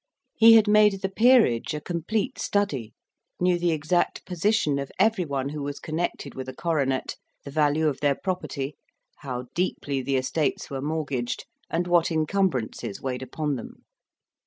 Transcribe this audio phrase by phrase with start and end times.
[0.35, 2.95] He had made the peerage a complete study,
[3.39, 7.99] knew the exact position of everyone who was connected with a coronet, the value of
[7.99, 8.75] their property,
[9.17, 13.83] how deeply the estates were mortgaged, and what encumbrances weighed upon them.